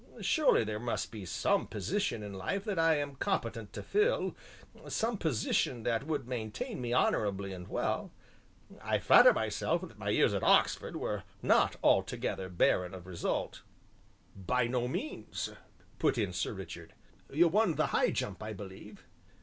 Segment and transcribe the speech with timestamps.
[0.19, 4.35] Surely there must be some position in life that I am competent to fill,
[4.87, 8.09] some position that would maintain me honorably and well;
[8.81, 13.61] I flatter myself that my years at Oxford were not altogether barren of result"
[14.35, 15.51] "By no means,"
[15.99, 16.93] put in Sir Richard;
[17.31, 19.05] "you won the High Jump, I believe?"